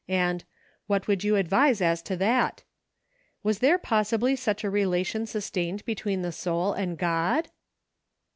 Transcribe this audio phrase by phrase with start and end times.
[0.27, 0.43] ''"and,
[0.87, 3.13] "What would you advise as to that.*"
[3.43, 7.49] Was there possibly such a relation sustained between the soul and God